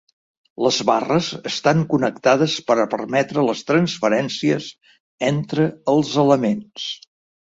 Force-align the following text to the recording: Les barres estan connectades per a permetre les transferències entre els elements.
Les 0.67 0.77
barres 0.89 1.25
estan 1.49 1.83
connectades 1.91 2.55
per 2.69 2.77
a 2.83 2.87
permetre 2.95 3.43
les 3.49 3.61
transferències 3.69 4.71
entre 5.29 5.67
els 5.95 6.15
elements. 6.25 6.89